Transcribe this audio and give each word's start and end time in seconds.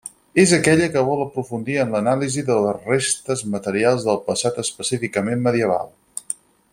És 0.43 0.51
aquella 0.57 0.87
que 0.95 1.01
vol 1.09 1.19
aprofundir 1.25 1.75
en 1.83 1.93
l'anàlisi 1.97 2.45
de 2.49 2.57
les 2.67 2.79
restes 2.87 3.45
materials 3.57 4.09
del 4.11 4.19
passat 4.31 4.61
específicament 4.67 5.45
medieval. 5.51 5.93